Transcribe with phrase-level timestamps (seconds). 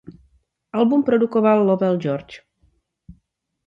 [0.71, 2.41] Album produkoval Lowell George.